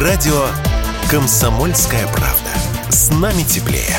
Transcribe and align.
Радио 0.00 0.46
«Комсомольская 1.10 2.06
правда». 2.06 2.48
С 2.88 3.10
нами 3.10 3.42
теплее. 3.42 3.94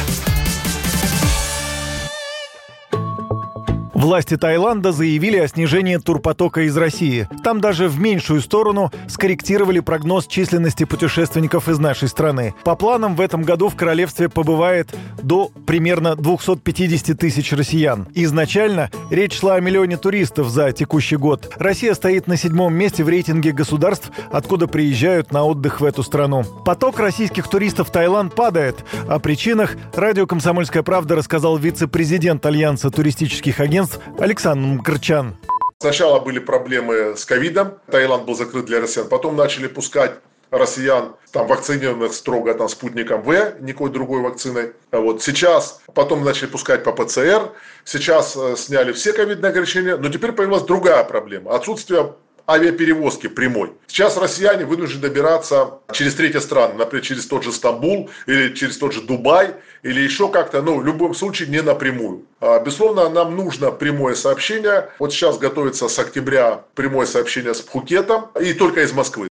Власти 4.01 4.35
Таиланда 4.35 4.91
заявили 4.93 5.37
о 5.37 5.47
снижении 5.47 5.97
турпотока 5.97 6.61
из 6.61 6.75
России. 6.75 7.29
Там 7.43 7.61
даже 7.61 7.87
в 7.87 7.99
меньшую 7.99 8.41
сторону 8.41 8.91
скорректировали 9.07 9.79
прогноз 9.79 10.25
численности 10.25 10.85
путешественников 10.85 11.69
из 11.69 11.77
нашей 11.77 12.07
страны. 12.07 12.55
По 12.63 12.73
планам, 12.75 13.15
в 13.15 13.21
этом 13.21 13.43
году 13.43 13.69
в 13.69 13.75
королевстве 13.75 14.27
побывает 14.27 14.89
до 15.21 15.51
примерно 15.67 16.15
250 16.15 17.15
тысяч 17.15 17.53
россиян. 17.53 18.07
Изначально 18.15 18.89
речь 19.11 19.37
шла 19.37 19.53
о 19.53 19.59
миллионе 19.59 19.97
туристов 19.97 20.49
за 20.49 20.71
текущий 20.71 21.17
год. 21.17 21.53
Россия 21.57 21.93
стоит 21.93 22.25
на 22.25 22.37
седьмом 22.37 22.73
месте 22.73 23.03
в 23.03 23.09
рейтинге 23.09 23.51
государств, 23.51 24.09
откуда 24.31 24.65
приезжают 24.65 25.31
на 25.31 25.43
отдых 25.43 25.79
в 25.79 25.85
эту 25.85 26.01
страну. 26.01 26.43
Поток 26.65 26.97
российских 26.97 27.47
туристов 27.47 27.89
в 27.89 27.91
Таиланд 27.91 28.33
падает. 28.33 28.83
О 29.07 29.19
причинах 29.19 29.75
радио 29.93 30.25
«Комсомольская 30.25 30.81
правда» 30.81 31.15
рассказал 31.15 31.55
вице-президент 31.57 32.43
Альянса 32.47 32.89
туристических 32.89 33.59
агентств 33.59 33.90
Александр 34.19 34.79
Мкрчан. 34.79 35.35
Сначала 35.79 36.19
были 36.19 36.39
проблемы 36.39 37.15
с 37.17 37.25
ковидом, 37.25 37.79
Таиланд 37.89 38.25
был 38.25 38.35
закрыт 38.35 38.65
для 38.65 38.81
россиян, 38.81 39.07
потом 39.07 39.35
начали 39.35 39.67
пускать 39.67 40.13
россиян, 40.51 41.15
там, 41.31 41.47
вакцинированных 41.47 42.13
строго 42.13 42.53
там, 42.53 42.69
спутником 42.69 43.23
В, 43.23 43.55
никакой 43.61 43.89
другой 43.89 44.21
вакциной. 44.21 44.73
Вот. 44.91 45.23
Сейчас, 45.23 45.81
потом 45.95 46.23
начали 46.23 46.47
пускать 46.47 46.83
по 46.83 46.91
ПЦР, 46.91 47.51
сейчас 47.85 48.35
э, 48.35 48.55
сняли 48.57 48.91
все 48.91 49.13
ковидные 49.13 49.49
ограничения, 49.49 49.95
но 49.95 50.09
теперь 50.09 50.33
появилась 50.33 50.63
другая 50.63 51.03
проблема. 51.03 51.55
Отсутствие 51.55 52.13
авиаперевозки 52.51 53.27
прямой. 53.27 53.73
Сейчас 53.87 54.17
россияне 54.17 54.65
вынуждены 54.65 55.01
добираться 55.01 55.79
через 55.91 56.15
третьи 56.15 56.39
страны, 56.39 56.75
например, 56.75 57.05
через 57.05 57.25
тот 57.25 57.43
же 57.43 57.51
Стамбул 57.51 58.09
или 58.27 58.53
через 58.53 58.77
тот 58.77 58.93
же 58.93 59.01
Дубай 59.01 59.55
или 59.83 59.99
еще 59.99 60.29
как-то, 60.29 60.61
но 60.61 60.77
в 60.77 60.85
любом 60.85 61.13
случае 61.13 61.49
не 61.49 61.61
напрямую. 61.61 62.25
А, 62.39 62.59
безусловно, 62.59 63.09
нам 63.09 63.35
нужно 63.35 63.71
прямое 63.71 64.15
сообщение. 64.15 64.89
Вот 64.99 65.11
сейчас 65.13 65.37
готовится 65.37 65.87
с 65.87 65.97
октября 65.99 66.63
прямое 66.75 67.05
сообщение 67.05 67.53
с 67.53 67.61
Пхукетом 67.61 68.27
и 68.39 68.53
только 68.53 68.83
из 68.83 68.93
Москвы. 68.93 69.30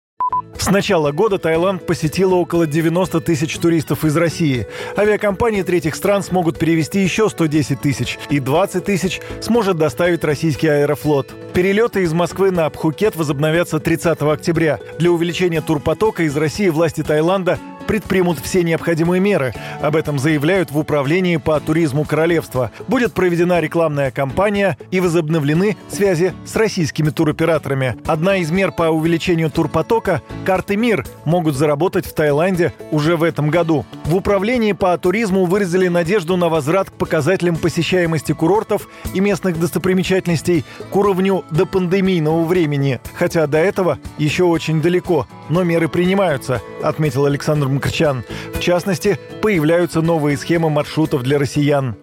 С 0.62 0.70
начала 0.70 1.10
года 1.10 1.38
Таиланд 1.38 1.84
посетило 1.84 2.36
около 2.36 2.68
90 2.68 3.20
тысяч 3.22 3.58
туристов 3.58 4.04
из 4.04 4.16
России. 4.16 4.68
Авиакомпании 4.96 5.62
третьих 5.62 5.96
стран 5.96 6.22
смогут 6.22 6.56
перевести 6.56 7.00
еще 7.00 7.28
110 7.28 7.80
тысяч, 7.80 8.16
и 8.30 8.38
20 8.38 8.84
тысяч 8.84 9.20
сможет 9.40 9.76
доставить 9.76 10.22
российский 10.22 10.68
аэрофлот. 10.68 11.34
Перелеты 11.52 12.02
из 12.02 12.12
Москвы 12.12 12.52
на 12.52 12.70
Пхукет 12.70 13.16
возобновятся 13.16 13.80
30 13.80 14.22
октября. 14.22 14.78
Для 15.00 15.10
увеличения 15.10 15.62
турпотока 15.62 16.22
из 16.22 16.36
России 16.36 16.68
власти 16.68 17.02
Таиланда 17.02 17.58
предпримут 17.92 18.38
все 18.38 18.62
необходимые 18.62 19.20
меры. 19.20 19.52
Об 19.82 19.96
этом 19.96 20.18
заявляют 20.18 20.70
в 20.70 20.78
Управлении 20.78 21.36
по 21.36 21.60
туризму 21.60 22.06
королевства. 22.06 22.70
Будет 22.88 23.12
проведена 23.12 23.60
рекламная 23.60 24.10
кампания 24.10 24.78
и 24.90 24.98
возобновлены 24.98 25.76
связи 25.90 26.32
с 26.46 26.56
российскими 26.56 27.10
туроператорами. 27.10 27.96
Одна 28.06 28.38
из 28.38 28.50
мер 28.50 28.72
по 28.72 28.84
увеличению 28.84 29.50
турпотока– 29.50 30.22
карты 30.46 30.74
МИР 30.76 31.04
могут 31.26 31.54
заработать 31.54 32.06
в 32.06 32.14
Таиланде 32.14 32.72
уже 32.90 33.18
в 33.18 33.22
этом 33.22 33.50
году. 33.50 33.84
В 34.06 34.16
Управлении 34.16 34.72
по 34.72 34.96
туризму 34.96 35.44
выразили 35.44 35.88
надежду 35.88 36.38
на 36.38 36.48
возврат 36.48 36.88
к 36.88 36.94
показателям 36.94 37.56
посещаемости 37.56 38.32
курортов 38.32 38.88
и 39.12 39.20
местных 39.20 39.60
достопримечательностей 39.60 40.64
к 40.90 40.96
уровню 40.96 41.44
до 41.50 41.66
пандемийного 41.66 42.42
времени. 42.44 43.00
Хотя 43.12 43.46
до 43.46 43.58
этого 43.58 43.98
еще 44.16 44.44
очень 44.44 44.80
далеко, 44.80 45.26
но 45.50 45.62
меры 45.62 45.88
принимаются, 45.88 46.62
отметил 46.82 47.26
Александр 47.26 47.68
Мкрчан. 47.68 48.24
В 48.54 48.60
частности, 48.60 49.18
появляются 49.40 50.02
новые 50.02 50.36
схемы 50.36 50.70
маршрутов 50.70 51.22
для 51.22 51.38
россиян. 51.38 51.96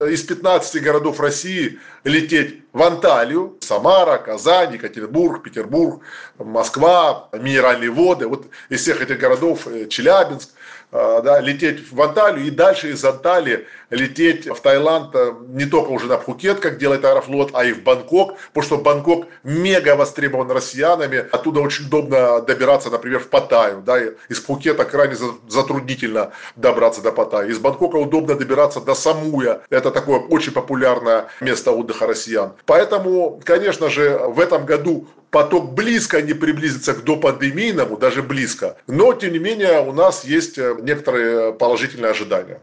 Из 0.00 0.22
15 0.22 0.82
городов 0.82 1.20
России 1.20 1.78
лететь 2.04 2.61
в 2.72 2.82
Анталию, 2.82 3.56
Самара, 3.60 4.18
Казань, 4.18 4.74
Екатеринбург, 4.74 5.42
Петербург, 5.42 6.02
Москва, 6.38 7.28
Минеральные 7.32 7.90
воды. 7.90 8.26
Вот 8.26 8.46
из 8.68 8.80
всех 8.80 9.02
этих 9.02 9.18
городов 9.18 9.66
э, 9.66 9.86
Челябинск– 9.88 10.50
Э, 10.94 11.22
да, 11.24 11.40
лететь 11.40 11.90
в 11.90 12.02
Анталию 12.02 12.46
и 12.46 12.50
дальше 12.50 12.90
из 12.90 13.02
Анталии 13.02 13.66
лететь 13.88 14.46
в 14.46 14.60
Таиланд 14.60 15.14
э, 15.14 15.32
не 15.48 15.64
только 15.64 15.88
уже 15.88 16.04
на 16.04 16.18
Пхукет, 16.18 16.60
как 16.60 16.76
делает 16.76 17.02
Аэрофлот, 17.06 17.52
а 17.54 17.64
и 17.64 17.72
в 17.72 17.82
Бангкок, 17.82 18.36
потому 18.52 18.64
что 18.66 18.76
Бангкок 18.76 19.26
мега 19.42 19.96
востребован 19.96 20.50
россиянами, 20.50 21.24
оттуда 21.32 21.60
очень 21.60 21.86
удобно 21.86 22.42
добираться, 22.42 22.90
например, 22.90 23.20
в 23.20 23.28
Паттайю, 23.28 23.80
да, 23.80 23.98
из 24.28 24.40
Пхукета 24.40 24.84
крайне 24.84 25.16
затруднительно 25.48 26.32
добраться 26.56 27.00
до 27.00 27.10
Паттайи, 27.10 27.50
из 27.50 27.58
Бангкока 27.58 27.96
удобно 27.96 28.34
добираться 28.34 28.82
до 28.82 28.94
Самуя, 28.94 29.62
это 29.70 29.92
такое 29.92 30.18
очень 30.18 30.52
популярное 30.52 31.28
место 31.40 31.72
отдыха 31.72 32.06
россиян. 32.06 32.52
Поэтому, 32.66 33.40
конечно 33.44 33.90
же, 33.90 34.18
в 34.18 34.40
этом 34.40 34.66
году 34.66 35.08
поток 35.30 35.72
близко 35.72 36.22
не 36.22 36.34
приблизится 36.34 36.94
к 36.94 37.04
допандемийному, 37.04 37.96
даже 37.96 38.22
близко. 38.22 38.76
Но, 38.86 39.12
тем 39.14 39.32
не 39.32 39.38
менее, 39.38 39.80
у 39.80 39.92
нас 39.92 40.24
есть 40.24 40.58
э, 40.58 40.76
некоторые 40.80 41.52
положительные 41.54 42.10
ожидания. 42.10 42.60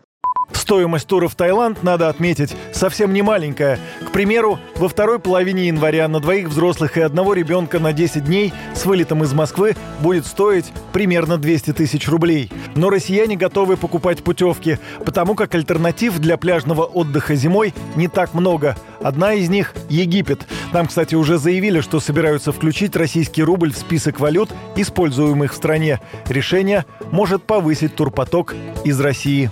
Стоимость 0.52 1.08
тура 1.08 1.28
в 1.28 1.36
Таиланд, 1.36 1.84
надо 1.84 2.10
отметить, 2.10 2.56
совсем 2.74 3.14
не 3.14 3.22
маленькая. 3.22 3.80
К 4.06 4.12
примеру, 4.12 4.60
во 4.76 4.88
второй 4.88 5.20
половине 5.20 5.68
января 5.68 6.08
на 6.08 6.20
двоих 6.20 6.48
взрослых 6.48 6.98
и 6.98 7.02
одного 7.02 7.34
ребенка 7.34 7.80
на 7.80 7.94
10 7.94 8.26
дней 8.26 8.54
с 8.76 8.86
вылетом 8.86 9.24
из 9.24 9.34
Москвы 9.34 9.76
будет 10.00 10.26
стоить 10.26 10.72
примерно 10.94 11.38
200 11.38 11.74
тысяч 11.74 12.08
рублей. 12.08 12.52
Но 12.76 12.90
россияне 12.90 13.36
готовы 13.36 13.78
покупать 13.78 14.24
путевки, 14.24 14.80
потому 15.06 15.36
как 15.36 15.56
альтернатив 15.56 16.20
для 16.20 16.38
пляжного 16.38 16.84
отдыха 16.84 17.36
зимой 17.36 17.74
не 17.96 18.08
так 18.08 18.34
много. 18.34 18.76
Одна 19.02 19.34
из 19.34 19.50
них– 19.50 19.74
Египет. 19.90 20.46
Там, 20.72 20.88
кстати, 20.88 21.16
уже 21.16 21.38
заявили, 21.38 21.80
что 21.82 22.00
собираются 22.00 22.52
включить 22.52 22.96
российский 22.96 23.44
рубль 23.44 23.72
в 23.72 23.78
список 23.78 24.20
валют, 24.20 24.50
используемых 24.76 25.54
в 25.54 25.56
стране. 25.56 26.02
Решение 26.28 26.86
может 27.12 27.44
повысить 27.44 27.96
турпоток 27.96 28.56
из 28.84 29.00
России. 29.00 29.52